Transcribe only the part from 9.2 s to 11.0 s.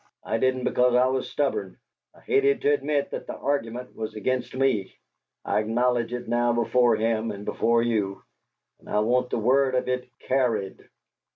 the word of it CARRIED!"